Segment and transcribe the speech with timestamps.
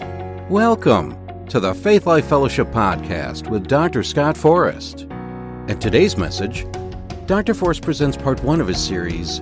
[0.00, 4.02] Welcome to the Faith Life Fellowship Podcast with Dr.
[4.02, 5.00] Scott Forrest.
[5.02, 6.66] And today's message,
[7.26, 7.54] Dr.
[7.54, 9.40] Forrest presents part one of his series,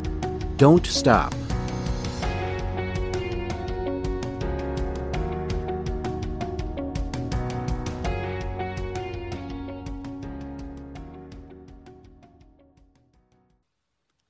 [0.56, 1.34] Don't Stop.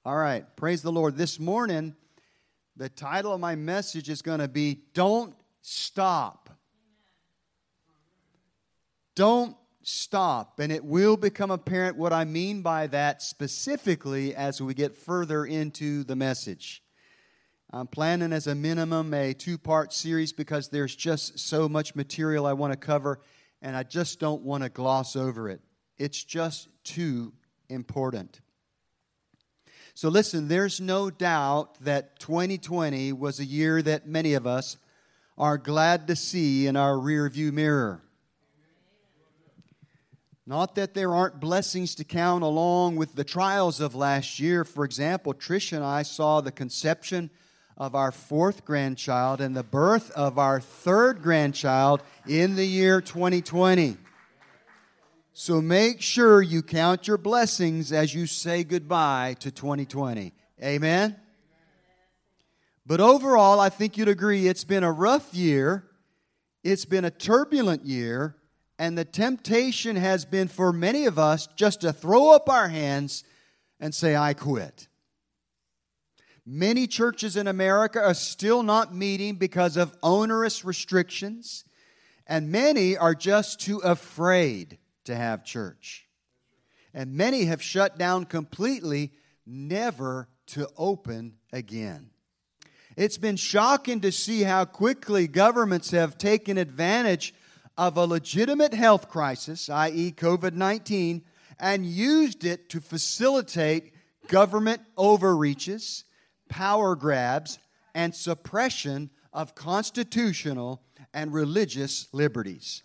[0.04, 1.16] All right, praise the Lord.
[1.16, 1.94] This morning,
[2.76, 5.35] the title of my message is going to be Don't
[5.68, 6.48] Stop.
[9.16, 10.60] Don't stop.
[10.60, 15.44] And it will become apparent what I mean by that specifically as we get further
[15.44, 16.84] into the message.
[17.72, 22.46] I'm planning as a minimum a two part series because there's just so much material
[22.46, 23.18] I want to cover,
[23.60, 25.60] and I just don't want to gloss over it.
[25.98, 27.32] It's just too
[27.68, 28.40] important.
[29.94, 34.76] So, listen, there's no doubt that 2020 was a year that many of us
[35.38, 38.02] are glad to see in our rearview mirror.
[40.46, 44.64] Not that there aren't blessings to count along with the trials of last year.
[44.64, 47.30] For example, Trish and I saw the conception
[47.76, 53.96] of our fourth grandchild and the birth of our third grandchild in the year 2020.
[55.34, 60.32] So make sure you count your blessings as you say goodbye to 2020.
[60.62, 61.16] Amen?
[62.86, 65.84] But overall, I think you'd agree it's been a rough year,
[66.62, 68.36] it's been a turbulent year,
[68.78, 73.24] and the temptation has been for many of us just to throw up our hands
[73.80, 74.86] and say, I quit.
[76.44, 81.64] Many churches in America are still not meeting because of onerous restrictions,
[82.24, 86.06] and many are just too afraid to have church.
[86.94, 89.12] And many have shut down completely,
[89.44, 92.10] never to open again.
[92.96, 97.34] It's been shocking to see how quickly governments have taken advantage
[97.76, 101.22] of a legitimate health crisis, i.e., COVID 19,
[101.60, 103.92] and used it to facilitate
[104.28, 106.04] government overreaches,
[106.48, 107.58] power grabs,
[107.94, 112.82] and suppression of constitutional and religious liberties.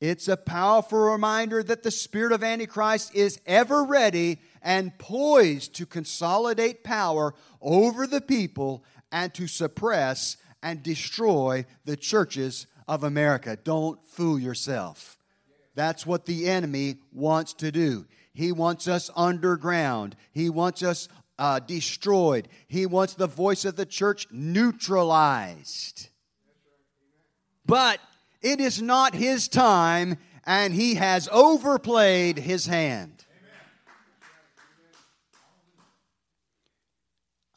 [0.00, 5.86] It's a powerful reminder that the spirit of Antichrist is ever ready and poised to
[5.86, 13.58] consolidate power over the people and to suppress and destroy the churches of America.
[13.62, 15.18] Don't fool yourself.
[15.74, 18.06] That's what the enemy wants to do.
[18.34, 21.08] He wants us underground, he wants us
[21.38, 26.08] uh, destroyed, he wants the voice of the church neutralized.
[27.66, 28.00] But
[28.40, 33.21] it is not his time, and he has overplayed his hand.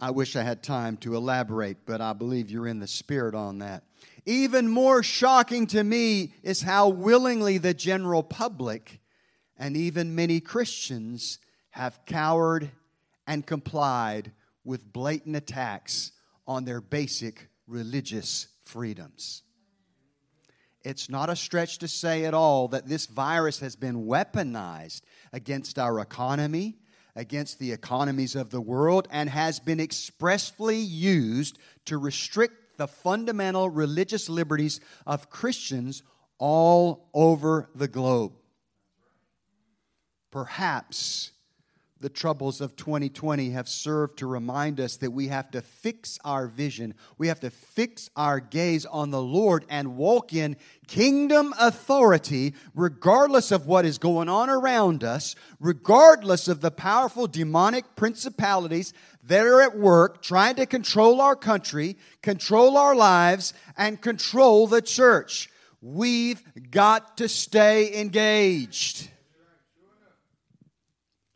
[0.06, 3.58] I wish I had time to elaborate, but I believe you're in the spirit on
[3.58, 3.86] that.
[4.28, 9.00] Even more shocking to me is how willingly the general public
[9.58, 11.40] and even many Christians
[11.72, 12.70] have cowered
[13.26, 14.32] and complied
[14.64, 16.12] with blatant attacks
[16.46, 19.42] on their basic religious freedoms.
[20.84, 25.02] It's not a stretch to say at all that this virus has been weaponized
[25.34, 26.78] against our economy,
[27.16, 33.70] against the economies of the world, and has been expressly used to restrict the fundamental
[33.70, 36.04] religious liberties of Christians
[36.38, 38.34] all over the globe.
[40.32, 41.32] Perhaps
[42.02, 46.46] the troubles of 2020 have served to remind us that we have to fix our
[46.46, 46.94] vision.
[47.18, 50.58] We have to fix our gaze on the Lord and walk in
[50.88, 57.96] kingdom authority, regardless of what is going on around us, regardless of the powerful demonic
[57.96, 64.68] principalities that are at work trying to control our country, control our lives, and control
[64.68, 65.50] the church.
[65.82, 69.10] We've got to stay engaged.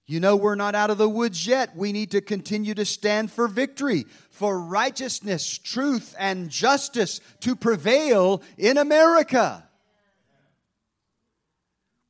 [0.10, 1.76] You know, we're not out of the woods yet.
[1.76, 8.42] We need to continue to stand for victory, for righteousness, truth, and justice to prevail
[8.58, 9.70] in America.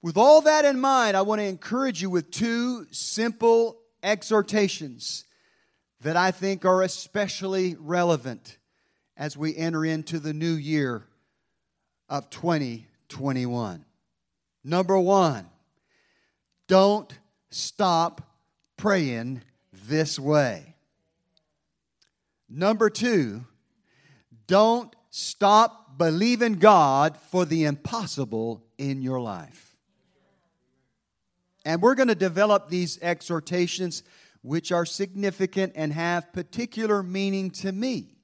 [0.01, 5.25] With all that in mind, I want to encourage you with two simple exhortations
[6.00, 8.60] that I think are especially relevant
[9.18, 11.04] as we enter into the new year
[12.07, 13.84] of 2021.
[14.63, 15.50] Number one,
[16.69, 17.13] don't
[17.50, 18.22] stop
[18.78, 19.42] praying
[19.72, 20.75] this way.
[22.50, 23.46] Number two,
[24.48, 29.78] don't stop believing God for the impossible in your life.
[31.66, 34.02] And we're going to develop these exhortations,
[34.42, 38.16] which are significant and have particular meaning to me.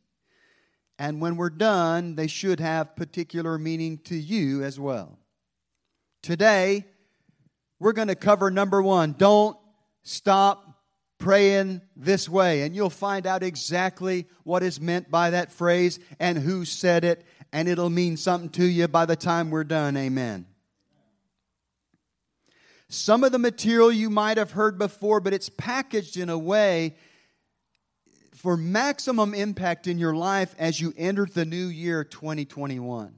[0.98, 5.20] And when we're done, they should have particular meaning to you as well.
[6.24, 6.86] Today,
[7.80, 9.58] we're going to cover number one don't
[10.04, 10.66] stop
[11.18, 12.62] praying this way.
[12.62, 17.26] And you'll find out exactly what is meant by that phrase and who said it,
[17.52, 19.98] and it'll mean something to you by the time we're done.
[19.98, 20.46] Amen.
[22.88, 26.96] Some of the material you might have heard before, but it's packaged in a way
[28.34, 33.16] for maximum impact in your life as you enter the new year 2021.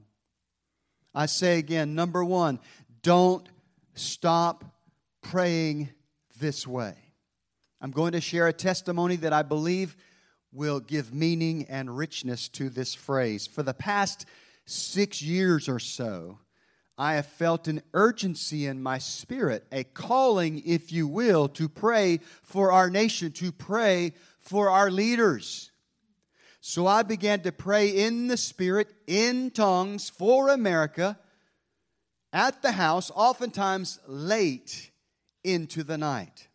[1.14, 2.60] I say again, number one,
[3.02, 3.48] don't
[3.98, 4.64] stop
[5.22, 5.90] praying
[6.40, 6.96] this way.
[7.82, 9.96] I'm going to share a testimony that I believe
[10.52, 13.46] will give meaning and richness to this phrase.
[13.46, 14.26] For the past
[14.66, 16.40] six years or so,
[16.98, 22.22] I have felt an urgency in my spirit, a calling, if you will, to pray
[22.42, 25.72] for our nation, to pray for our leaders.
[26.60, 31.18] So I began to pray in the Spirit, in tongues for America,
[32.38, 34.92] at the house, oftentimes late
[35.44, 36.48] into the night.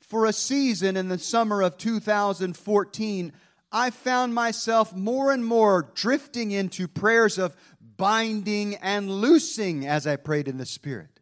[0.00, 3.32] For a season in the summer of 2014,
[3.70, 7.54] I found myself more and more drifting into prayers of
[7.96, 11.20] binding and loosing as I prayed in the Spirit.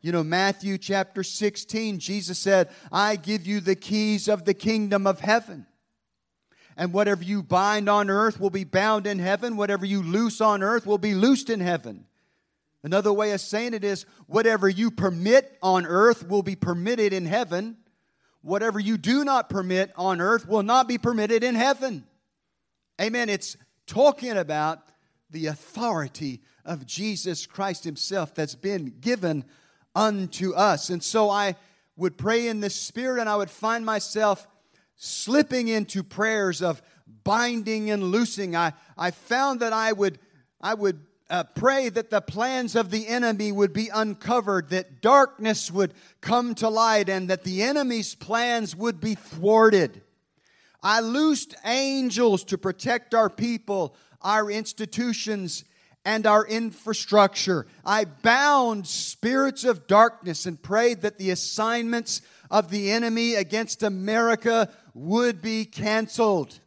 [0.00, 5.06] You know, Matthew chapter 16, Jesus said, I give you the keys of the kingdom
[5.06, 5.66] of heaven.
[6.76, 9.56] And whatever you bind on earth will be bound in heaven.
[9.56, 12.06] Whatever you loose on earth will be loosed in heaven.
[12.86, 17.26] Another way of saying it is whatever you permit on earth will be permitted in
[17.26, 17.78] heaven.
[18.42, 22.06] Whatever you do not permit on earth will not be permitted in heaven.
[23.00, 23.28] Amen.
[23.28, 23.56] It's
[23.88, 24.82] talking about
[25.30, 29.44] the authority of Jesus Christ Himself that's been given
[29.96, 30.88] unto us.
[30.88, 31.56] And so I
[31.96, 34.46] would pray in the Spirit and I would find myself
[34.94, 36.80] slipping into prayers of
[37.24, 38.54] binding and loosing.
[38.54, 40.20] I, I found that I would,
[40.60, 45.70] I would uh, pray that the plans of the enemy would be uncovered, that darkness
[45.70, 50.02] would come to light, and that the enemy's plans would be thwarted.
[50.82, 55.64] I loosed angels to protect our people, our institutions,
[56.04, 57.66] and our infrastructure.
[57.84, 64.70] I bound spirits of darkness and prayed that the assignments of the enemy against America
[64.94, 66.60] would be canceled.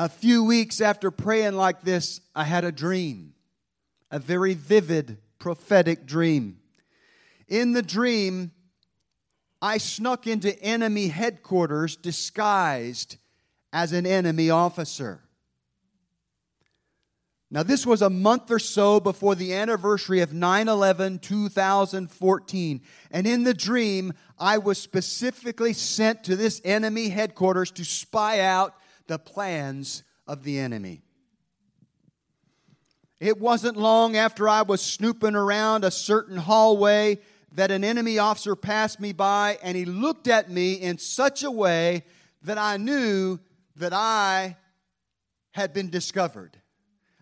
[0.00, 3.34] A few weeks after praying like this, I had a dream,
[4.10, 6.58] a very vivid prophetic dream.
[7.48, 8.52] In the dream,
[9.60, 13.18] I snuck into enemy headquarters disguised
[13.74, 15.20] as an enemy officer.
[17.50, 22.80] Now, this was a month or so before the anniversary of 9 11 2014.
[23.10, 28.79] And in the dream, I was specifically sent to this enemy headquarters to spy out
[29.10, 31.02] the plans of the enemy.
[33.18, 37.18] It wasn't long after I was snooping around a certain hallway
[37.52, 41.50] that an enemy officer passed me by and he looked at me in such a
[41.50, 42.04] way
[42.42, 43.40] that I knew
[43.74, 44.56] that I
[45.50, 46.56] had been discovered.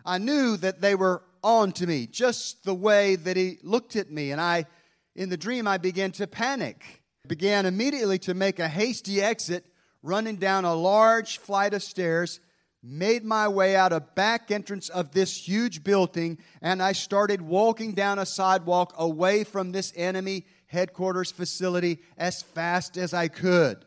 [0.05, 4.11] I knew that they were on to me, just the way that he looked at
[4.11, 4.29] me.
[4.29, 4.67] And I,
[5.15, 7.01] in the dream, I began to panic.
[7.27, 9.65] Began immediately to make a hasty exit,
[10.01, 12.39] running down a large flight of stairs,
[12.81, 17.93] made my way out a back entrance of this huge building, and I started walking
[17.93, 23.85] down a sidewalk away from this enemy headquarters facility as fast as I could.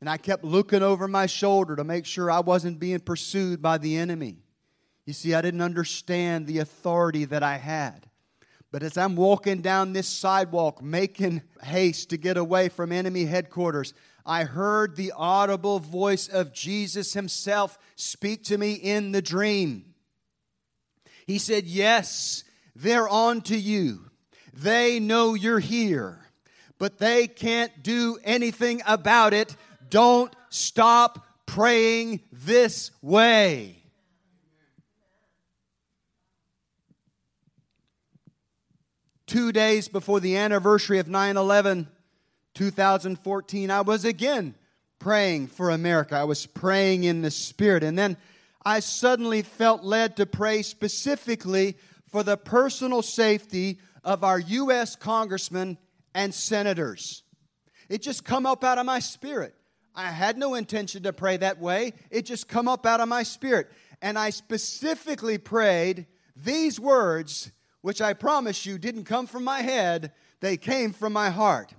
[0.00, 3.78] And I kept looking over my shoulder to make sure I wasn't being pursued by
[3.78, 4.38] the enemy.
[5.04, 8.08] You see, I didn't understand the authority that I had.
[8.76, 13.94] But as I'm walking down this sidewalk, making haste to get away from enemy headquarters,
[14.26, 19.94] I heard the audible voice of Jesus himself speak to me in the dream.
[21.26, 24.10] He said, Yes, they're on to you.
[24.52, 26.18] They know you're here,
[26.78, 29.56] but they can't do anything about it
[29.88, 33.75] don't stop praying this way.
[39.26, 41.88] Two days before the anniversary of 9 11,
[42.54, 44.54] 2014, I was again
[44.98, 46.16] praying for America.
[46.16, 47.82] I was praying in the Spirit.
[47.82, 48.16] And then
[48.64, 51.76] I suddenly felt led to pray specifically
[52.08, 54.96] for the personal safety of our U.S.
[54.96, 55.78] congressmen
[56.14, 57.22] and senators.
[57.88, 59.54] It just come up out of my spirit.
[59.94, 61.94] I had no intention to pray that way.
[62.10, 63.70] It just come up out of my spirit.
[64.02, 66.06] And I specifically prayed
[66.36, 67.50] these words,
[67.86, 71.72] which I promise you didn't come from my head, they came from my heart.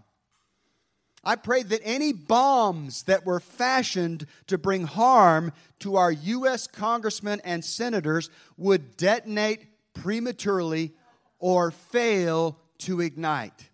[1.22, 6.66] I prayed that any bombs that were fashioned to bring harm to our U.S.
[6.66, 10.94] congressmen and senators would detonate prematurely
[11.40, 13.70] or fail to ignite.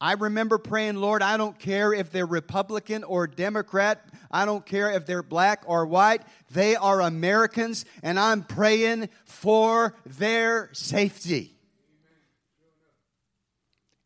[0.00, 4.04] I remember praying, Lord, I don't care if they're Republican or Democrat.
[4.30, 6.22] I don't care if they're black or white.
[6.50, 11.54] They are Americans, and I'm praying for their safety.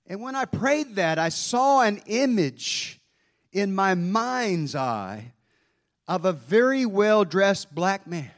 [0.07, 3.01] And when I prayed that, I saw an image
[3.53, 5.33] in my mind's eye
[6.07, 8.31] of a very well dressed black man.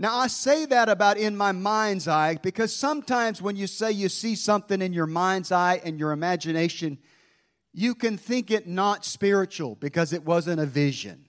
[0.00, 4.08] Now, I say that about in my mind's eye because sometimes when you say you
[4.08, 6.96] see something in your mind's eye and your imagination,
[7.74, 11.26] you can think it not spiritual because it wasn't a vision.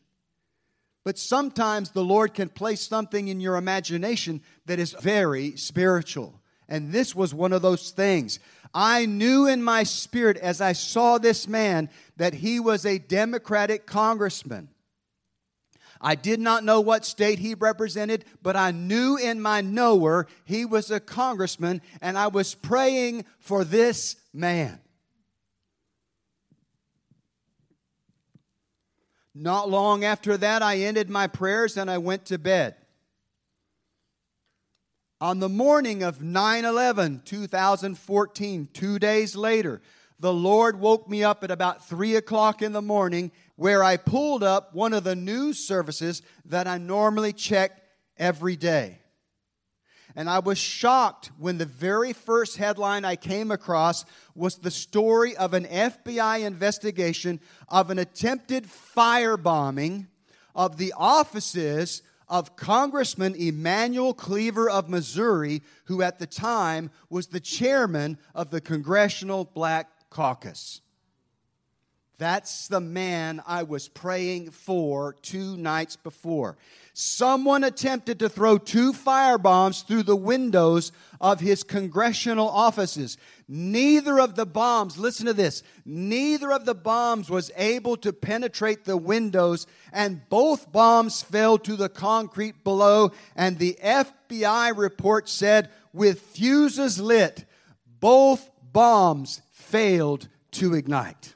[1.04, 6.42] But sometimes the Lord can place something in your imagination that is very spiritual.
[6.70, 8.40] And this was one of those things.
[8.74, 13.86] I knew in my spirit as I saw this man that he was a Democratic
[13.86, 14.70] congressman.
[16.02, 20.66] I did not know what state he represented, but I knew in my knower he
[20.66, 24.80] was a congressman, and I was praying for this man.
[29.34, 32.76] Not long after that, I ended my prayers and I went to bed.
[35.22, 39.82] On the morning of 9 11, 2014, two days later,
[40.20, 44.44] the Lord woke me up at about 3 o'clock in the morning where I pulled
[44.44, 47.82] up one of the news services that I normally check
[48.18, 49.00] every day.
[50.16, 54.04] And I was shocked when the very first headline I came across
[54.36, 57.40] was the story of an FBI investigation
[57.70, 60.08] of an attempted firebombing
[60.54, 67.40] of the offices of Congressman Emanuel Cleaver of Missouri, who at the time was the
[67.40, 70.82] chairman of the Congressional Black Caucus.
[72.22, 76.56] That's the man I was praying for two nights before.
[76.94, 83.18] Someone attempted to throw two firebombs through the windows of his congressional offices.
[83.48, 88.86] Neither of the bombs, listen to this, neither of the bombs was able to penetrate
[88.86, 93.14] the windows, and both bombs fell to the concrete below.
[93.36, 97.46] And the FBI report said, with fuses lit,
[98.00, 101.34] both bombs failed to ignite.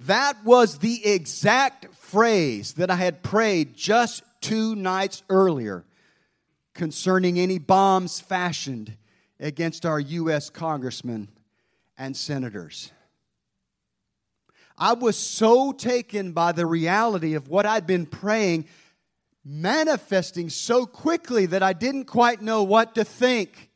[0.00, 5.84] That was the exact phrase that I had prayed just two nights earlier
[6.74, 8.96] concerning any bombs fashioned
[9.40, 10.50] against our U.S.
[10.50, 11.28] congressmen
[11.96, 12.92] and senators.
[14.78, 18.66] I was so taken by the reality of what I'd been praying,
[19.42, 23.70] manifesting so quickly that I didn't quite know what to think.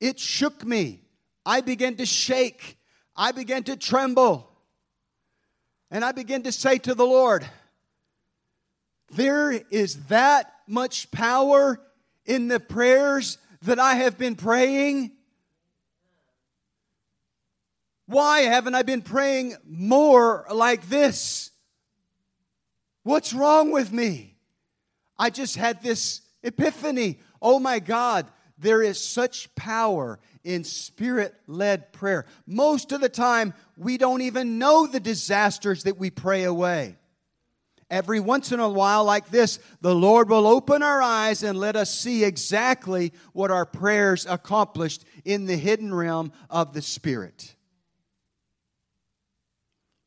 [0.00, 1.00] It shook me.
[1.46, 2.78] I began to shake.
[3.16, 4.47] I began to tremble.
[5.90, 7.46] And I began to say to the Lord,
[9.10, 11.80] There is that much power
[12.26, 15.12] in the prayers that I have been praying.
[18.06, 21.50] Why haven't I been praying more like this?
[23.02, 24.36] What's wrong with me?
[25.18, 27.18] I just had this epiphany.
[27.40, 28.26] Oh my God,
[28.58, 32.26] there is such power in spirit led prayer.
[32.46, 36.96] Most of the time, we don't even know the disasters that we pray away.
[37.90, 41.74] Every once in a while, like this, the Lord will open our eyes and let
[41.74, 47.54] us see exactly what our prayers accomplished in the hidden realm of the Spirit.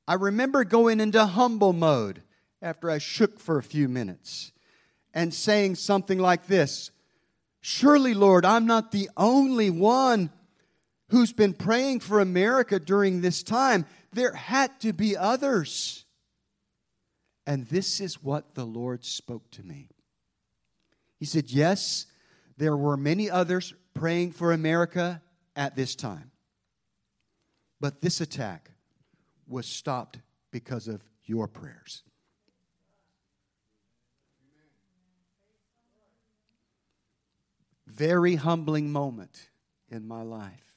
[0.07, 2.21] I remember going into humble mode
[2.61, 4.51] after I shook for a few minutes
[5.13, 6.91] and saying something like this
[7.61, 10.31] Surely, Lord, I'm not the only one
[11.11, 13.85] who's been praying for America during this time.
[14.13, 16.05] There had to be others.
[17.45, 19.89] And this is what the Lord spoke to me.
[21.19, 22.07] He said, Yes,
[22.57, 25.21] there were many others praying for America
[25.55, 26.31] at this time.
[27.79, 28.71] But this attack
[29.47, 30.19] was stopped
[30.51, 32.03] because of your prayers.
[37.85, 39.49] Very humbling moment
[39.89, 40.70] in my life.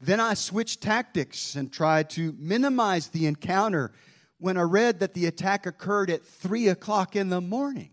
[0.00, 3.92] Then I switched tactics and tried to minimize the encounter
[4.38, 7.90] when I read that the attack occurred at 3 o'clock in the morning.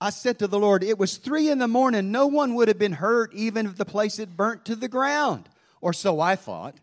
[0.00, 2.10] I said to the Lord, It was 3 in the morning.
[2.10, 5.48] No one would have been hurt even if the place had burnt to the ground.
[5.80, 6.76] Or so I thought.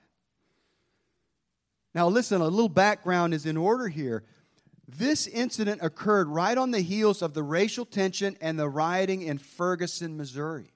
[1.94, 4.24] Now, listen, a little background is in order here.
[4.88, 9.38] This incident occurred right on the heels of the racial tension and the rioting in
[9.38, 10.72] Ferguson, Missouri.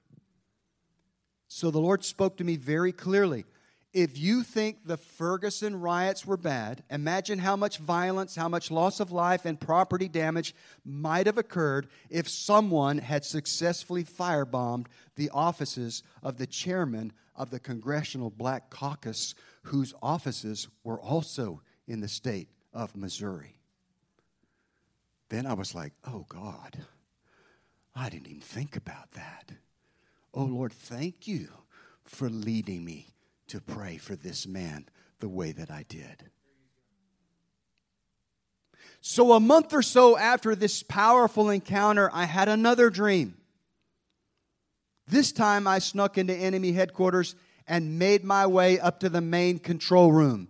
[1.54, 3.44] So the Lord spoke to me very clearly.
[3.92, 8.98] If you think the Ferguson riots were bad, imagine how much violence, how much loss
[8.98, 10.52] of life, and property damage
[10.84, 17.60] might have occurred if someone had successfully firebombed the offices of the chairman of the
[17.60, 23.60] Congressional Black Caucus, whose offices were also in the state of Missouri.
[25.28, 26.78] Then I was like, oh God,
[27.94, 29.52] I didn't even think about that.
[30.34, 31.48] Oh Lord, thank you
[32.02, 33.14] for leading me
[33.48, 34.88] to pray for this man
[35.20, 36.30] the way that I did.
[39.00, 43.36] So, a month or so after this powerful encounter, I had another dream.
[45.06, 47.36] This time, I snuck into enemy headquarters
[47.68, 50.48] and made my way up to the main control room.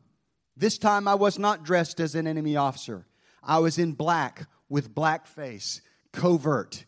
[0.56, 3.06] This time, I was not dressed as an enemy officer.
[3.42, 6.84] I was in black with black face, covert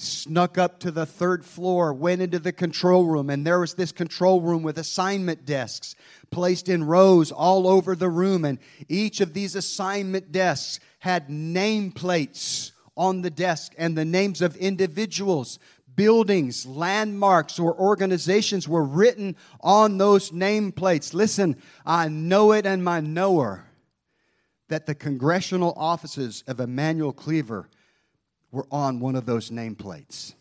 [0.00, 3.92] snuck up to the third floor, went into the control room, and there was this
[3.92, 5.94] control room with assignment desks
[6.30, 8.44] placed in rows all over the room.
[8.44, 14.56] And each of these assignment desks had nameplates on the desk and the names of
[14.56, 15.58] individuals.
[15.96, 21.12] Buildings, landmarks, or organizations were written on those nameplates.
[21.12, 23.66] Listen, I know it and my knower
[24.68, 27.68] that the congressional offices of Emanuel Cleaver
[28.52, 30.34] were on one of those nameplates.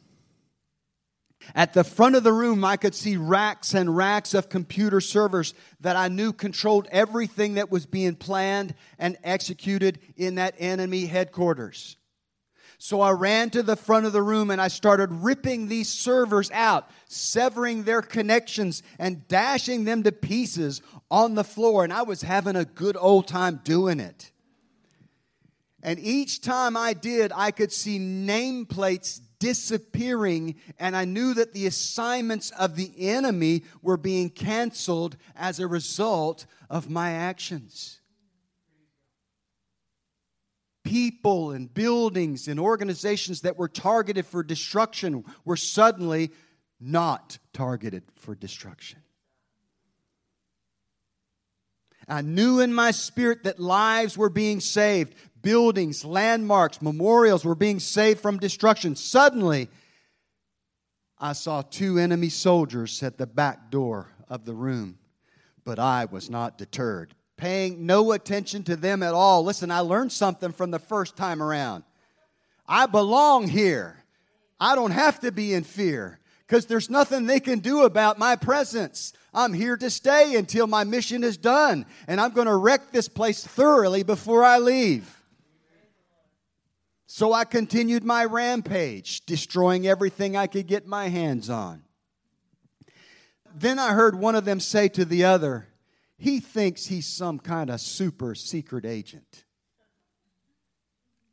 [1.55, 5.53] At the front of the room, I could see racks and racks of computer servers
[5.79, 11.97] that I knew controlled everything that was being planned and executed in that enemy headquarters.
[12.81, 16.49] So I ran to the front of the room and I started ripping these servers
[16.51, 21.83] out, severing their connections and dashing them to pieces on the floor.
[21.83, 24.31] And I was having a good old time doing it.
[25.81, 31.65] And each time I did, I could see nameplates disappearing, and I knew that the
[31.65, 38.01] assignments of the enemy were being canceled as a result of my actions.
[40.83, 46.31] People and buildings and organizations that were targeted for destruction were suddenly
[46.79, 48.99] not targeted for destruction.
[52.09, 57.79] I knew in my spirit that lives were being saved, buildings, landmarks, memorials were being
[57.79, 58.95] saved from destruction.
[58.95, 59.69] Suddenly,
[61.17, 64.99] I saw two enemy soldiers at the back door of the room,
[65.65, 69.43] but I was not deterred, paying no attention to them at all.
[69.43, 71.83] Listen, I learned something from the first time around.
[72.67, 74.03] I belong here.
[74.59, 78.35] I don't have to be in fear because there's nothing they can do about my
[78.35, 79.13] presence.
[79.33, 83.07] I'm here to stay until my mission is done, and I'm going to wreck this
[83.07, 85.18] place thoroughly before I leave.
[87.11, 91.81] So I continued my rampage, destroying everything I could get my hands on.
[93.51, 95.69] Then I heard one of them say to the other,
[96.19, 99.45] He thinks he's some kind of super secret agent.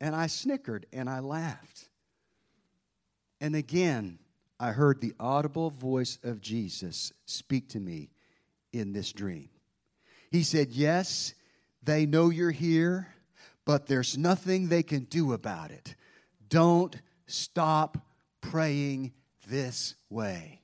[0.01, 1.89] And I snickered and I laughed.
[3.39, 4.17] And again,
[4.59, 8.09] I heard the audible voice of Jesus speak to me
[8.73, 9.49] in this dream.
[10.31, 11.35] He said, Yes,
[11.83, 13.09] they know you're here
[13.67, 15.95] but there's nothing they can do about it.
[16.47, 17.97] Don't stop
[18.39, 19.11] praying
[19.49, 20.61] this way.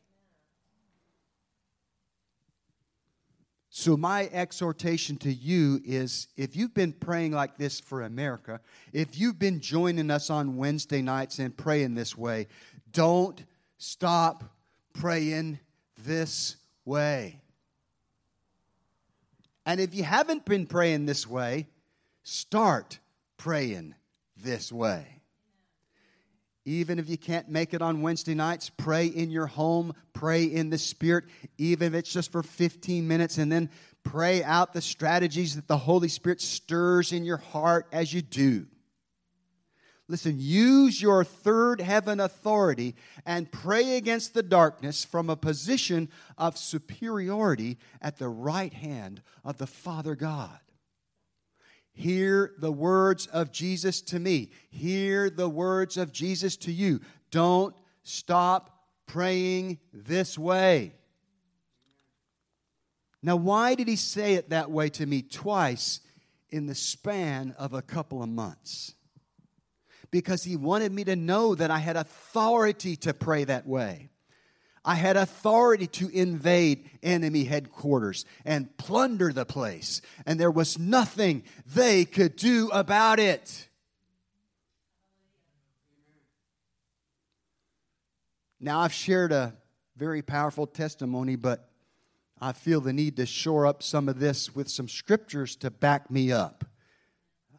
[3.70, 8.62] So, my exhortation to you is if you've been praying like this for America,
[8.94, 12.48] if you've been joining us on Wednesday nights and praying this way,
[12.90, 13.44] don't
[13.80, 14.46] stop
[14.94, 15.60] praying
[16.06, 17.42] this way.
[19.66, 21.68] And if you haven't been praying this way,
[22.24, 23.00] Start
[23.38, 23.96] praying
[24.38, 25.22] this way.
[26.66, 30.70] Even if you can't make it on Wednesday nights, pray in your home, pray in
[30.70, 31.26] the Spirit,
[31.58, 33.70] even if it's just for 15 minutes, and then
[34.04, 38.66] pray out the strategies that the Holy Spirit stirs in your heart as you do.
[40.08, 46.58] Listen, use your third heaven authority and pray against the darkness from a position of
[46.58, 50.60] superiority at the right hand of the Father God.
[51.94, 54.50] Hear the words of Jesus to me.
[54.70, 57.02] Hear the words of Jesus to you.
[57.30, 60.94] Don't stop praying this way.
[63.22, 66.02] Now, why did he say it that way to me twice
[66.50, 68.96] in the span of a couple of months?
[70.12, 74.10] Because he wanted me to know that I had authority to pray that way.
[74.86, 81.44] I had authority to invade enemy headquarters and plunder the place, and there was nothing
[81.66, 83.70] they could do about it.
[88.60, 89.54] Now, I've shared a
[89.96, 91.70] very powerful testimony, but
[92.42, 96.12] I feel the need to shore up some of this with some scriptures to back
[96.12, 96.66] me up.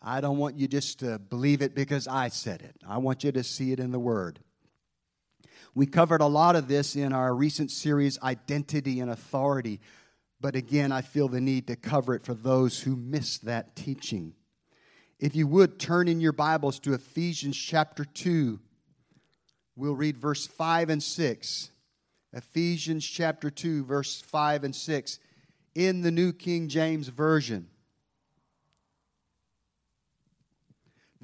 [0.03, 2.77] I don't want you just to believe it because I said it.
[2.87, 4.41] I want you to see it in the Word.
[5.75, 9.81] We covered a lot of this in our recent series, Identity and Authority,
[10.41, 14.35] but again, I feel the need to cover it for those who missed that teaching.
[15.19, 18.61] If you would turn in your Bibles to Ephesians chapter 2,
[19.75, 21.71] we'll read verse 5 and 6.
[22.33, 25.19] Ephesians chapter 2, verse 5 and 6
[25.75, 27.69] in the New King James Version.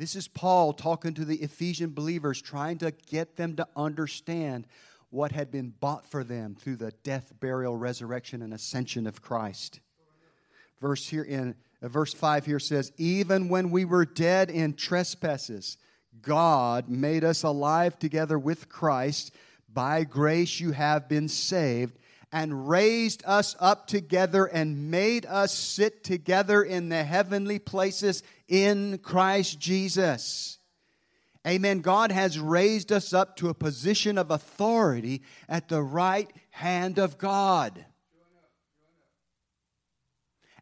[0.00, 4.66] This is Paul talking to the Ephesian believers, trying to get them to understand
[5.10, 9.80] what had been bought for them through the death, burial, resurrection, and ascension of Christ.
[10.80, 15.76] Verse here in uh, verse 5 here says, Even when we were dead in trespasses,
[16.22, 19.34] God made us alive together with Christ
[19.70, 21.98] by grace you have been saved,
[22.33, 28.99] and raised us up together and made us sit together in the heavenly places in
[28.99, 30.59] Christ Jesus.
[31.47, 31.81] Amen.
[31.81, 37.19] God has raised us up to a position of authority at the right hand of
[37.19, 37.85] God.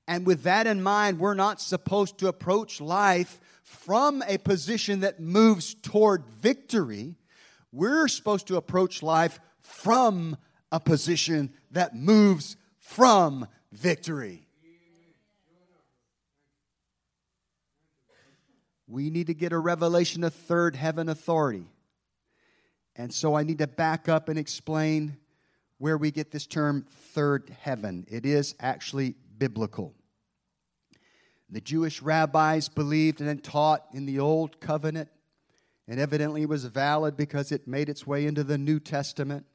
[0.07, 5.21] And with that in mind, we're not supposed to approach life from a position that
[5.21, 7.17] moves toward victory,
[7.71, 10.39] we're supposed to approach life from
[10.71, 14.47] a position that moves from victory.
[18.87, 21.67] We need to get a revelation of third heaven authority.
[22.97, 25.19] And so I need to back up and explain
[25.77, 28.07] where we get this term third heaven.
[28.11, 29.95] It is actually biblical.
[31.51, 35.09] The Jewish rabbis believed and taught in the Old Covenant
[35.87, 39.47] and evidently was valid because it made its way into the New Testament,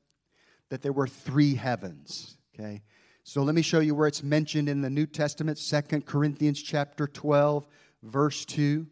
[0.74, 2.36] that there were three heavens.
[2.52, 2.82] Okay?
[3.24, 7.06] So let me show you where it's mentioned in the New Testament, Second Corinthians chapter
[7.06, 7.68] 12,
[8.02, 8.88] verse 2.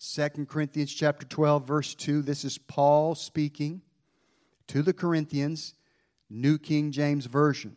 [0.00, 2.22] 2 Corinthians chapter 12, verse 2.
[2.22, 3.82] This is Paul speaking
[4.68, 5.74] to the Corinthians,
[6.30, 7.76] New King James Version.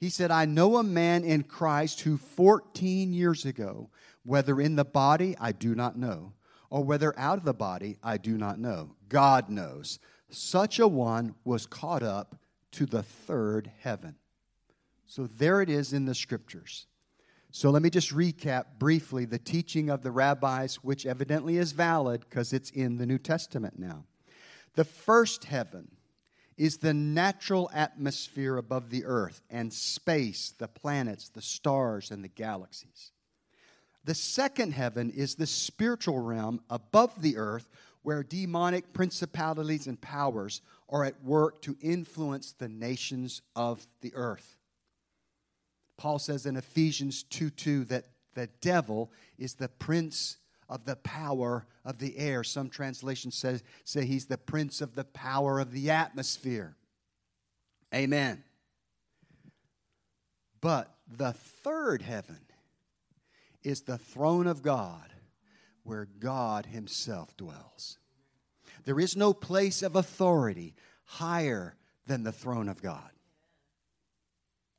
[0.00, 3.90] He said, I know a man in Christ who 14 years ago,
[4.22, 6.32] whether in the body, I do not know
[6.72, 8.96] or whether out of the body, I do not know.
[9.10, 9.98] God knows.
[10.32, 12.36] Such a one was caught up
[12.72, 14.16] to the third heaven.
[15.06, 16.86] So there it is in the scriptures.
[17.50, 22.20] So let me just recap briefly the teaching of the rabbis, which evidently is valid
[22.20, 24.04] because it's in the New Testament now.
[24.74, 25.90] The first heaven
[26.56, 32.28] is the natural atmosphere above the earth and space, the planets, the stars, and the
[32.28, 33.12] galaxies.
[34.04, 37.68] The second heaven is the spiritual realm above the earth
[38.02, 44.56] where demonic principalities and powers are at work to influence the nations of the earth.
[45.96, 50.38] Paul says in Ephesians 2 2 that the devil is the prince
[50.68, 52.42] of the power of the air.
[52.42, 56.76] Some translations say, say he's the prince of the power of the atmosphere.
[57.94, 58.42] Amen.
[60.60, 62.40] But the third heaven
[63.62, 65.11] is the throne of God
[65.84, 67.98] where God Himself dwells.
[68.84, 73.10] There is no place of authority higher than the throne of God.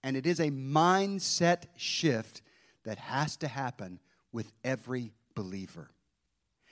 [0.03, 2.41] And it is a mindset shift
[2.83, 3.99] that has to happen
[4.31, 5.89] with every believer.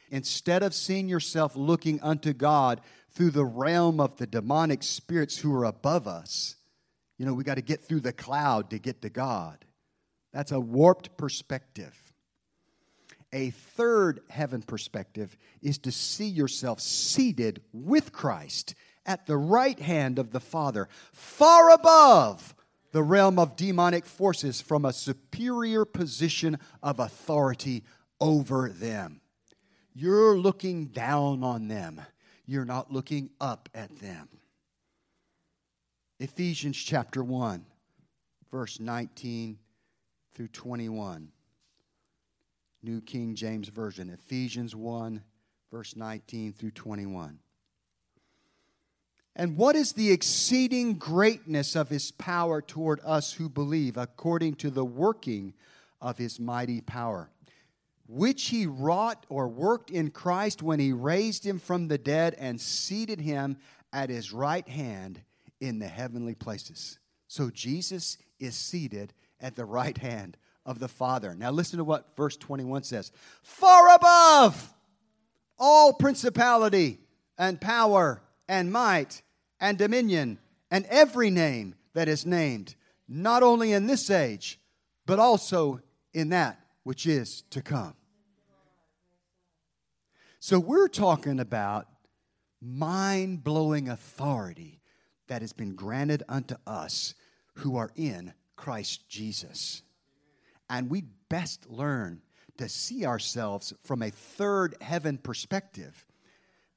[0.09, 5.55] Instead of seeing yourself looking unto God through the realm of the demonic spirits who
[5.55, 6.57] are above us,
[7.17, 9.63] you know, we got to get through the cloud to get to God.
[10.33, 11.97] That's a warped perspective.
[13.33, 20.19] A third heaven perspective is to see yourself seated with Christ at the right hand
[20.19, 22.55] of the Father, far above
[22.91, 27.83] the realm of demonic forces from a superior position of authority
[28.19, 29.21] over them.
[29.93, 32.01] You're looking down on them,
[32.45, 34.27] you're not looking up at them.
[36.19, 37.65] Ephesians chapter 1,
[38.51, 39.57] verse 19
[40.33, 41.31] through 21.
[42.83, 45.23] New King James Version, Ephesians 1,
[45.71, 47.39] verse 19 through 21.
[49.35, 54.69] And what is the exceeding greatness of his power toward us who believe, according to
[54.69, 55.53] the working
[56.01, 57.29] of his mighty power,
[58.07, 62.59] which he wrought or worked in Christ when he raised him from the dead and
[62.59, 63.57] seated him
[63.93, 65.21] at his right hand
[65.61, 66.99] in the heavenly places?
[67.27, 71.35] So Jesus is seated at the right hand of the Father.
[71.35, 74.73] Now, listen to what verse 21 says far above
[75.57, 76.99] all principality
[77.37, 79.21] and power and might
[79.59, 82.75] and dominion and every name that is named,
[83.07, 84.59] not only in this age,
[85.05, 85.81] but also
[86.13, 87.95] in that which is to come.
[90.39, 91.87] So we're talking about
[92.61, 94.81] mind blowing authority
[95.27, 97.13] that has been granted unto us
[97.55, 99.83] who are in Christ Jesus.
[100.71, 102.21] And we best learn
[102.57, 106.05] to see ourselves from a third heaven perspective.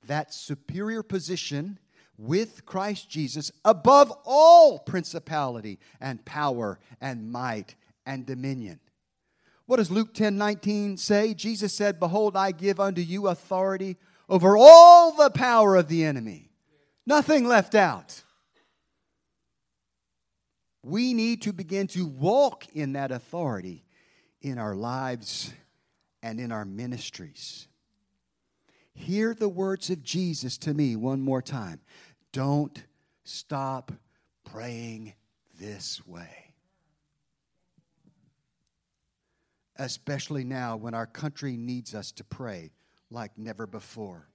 [0.08, 1.78] That superior position
[2.18, 8.80] with Christ Jesus above all principality and power and might and dominion.
[9.66, 11.32] What does Luke 10 19 say?
[11.32, 13.96] Jesus said, Behold, I give unto you authority
[14.28, 16.50] over all the power of the enemy.
[17.06, 18.24] Nothing left out.
[20.82, 23.83] We need to begin to walk in that authority
[24.44, 25.54] in our lives
[26.22, 27.66] and in our ministries.
[28.92, 31.80] Hear the words of Jesus to me one more time.
[32.30, 32.84] Don't
[33.24, 33.90] stop
[34.44, 35.14] praying
[35.58, 36.52] this way.
[39.76, 42.70] Especially now when our country needs us to pray
[43.10, 44.28] like never before.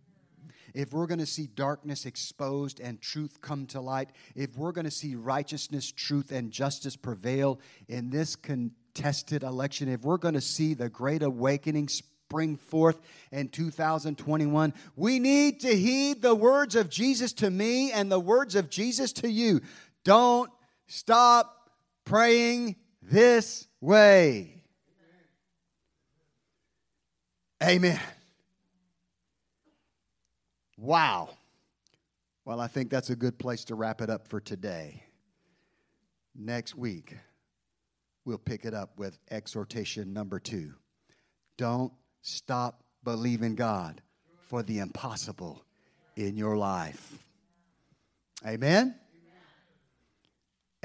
[0.74, 4.86] If we're going to see darkness exposed and truth come to light, if we're going
[4.86, 8.36] to see righteousness, truth, and justice prevail in this
[8.93, 12.99] contested election, if we're going to see the great awakening spring forth
[13.32, 18.56] in 2021, we need to heed the words of Jesus to me and the words
[18.56, 19.62] of Jesus to you.
[20.04, 20.49] Don't
[20.88, 21.69] stop
[22.06, 24.63] praying this way.
[27.62, 27.99] Amen.
[30.78, 31.30] Wow.
[32.45, 35.04] Well, I think that's a good place to wrap it up for today.
[36.36, 37.17] Next week,
[38.30, 40.72] we'll pick it up with exhortation number two.
[41.58, 44.02] Don't Stop believing God
[44.42, 45.63] for the impossible
[46.15, 47.18] in your life.
[48.46, 48.94] Amen?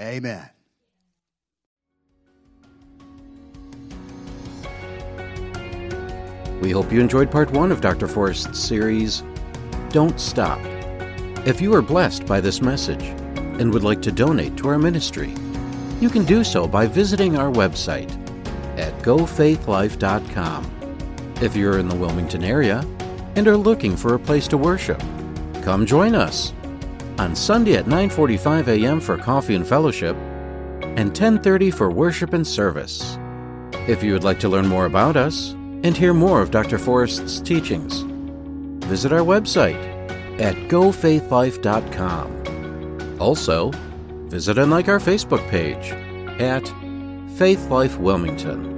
[0.00, 0.48] Amen.
[6.62, 8.09] We hope you enjoyed part one of Dr.
[8.09, 9.22] Forrest's series,
[9.90, 10.61] Don't Stop.
[11.46, 15.35] If you are blessed by this message and would like to donate to our ministry,
[16.04, 18.10] you can do so by visiting our website
[18.78, 20.70] at gofaithlife.com.
[21.40, 22.84] If you're in the Wilmington area
[23.36, 25.02] and are looking for a place to worship,
[25.62, 26.52] come join us
[27.18, 29.00] on Sunday at 9:45 a.m.
[29.00, 30.14] for coffee and fellowship
[30.98, 33.18] and 10:30 for worship and service.
[33.88, 35.52] If you would like to learn more about us
[35.84, 36.76] and hear more of Dr.
[36.76, 38.04] Forrest's teachings,
[38.84, 39.80] visit our website
[40.38, 42.26] at gofaithlife.com.
[43.18, 43.72] Also,
[44.35, 45.92] visit and like our Facebook page
[46.40, 46.66] at
[47.38, 48.73] Faith Life Wilmington.